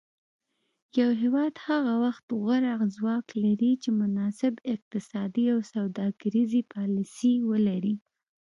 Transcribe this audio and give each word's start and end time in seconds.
یو 0.99 1.09
هیواد 1.21 1.53
هغه 1.67 1.93
وخت 2.03 2.25
غوره 2.41 2.73
ځواک 2.95 3.25
لري 3.43 3.71
چې 3.83 3.89
مناسب 4.01 4.53
اقتصادي 4.73 5.45
او 5.53 5.59
سوداګریزې 5.73 6.61
پالیسي 6.73 7.33
ولري 7.49 7.95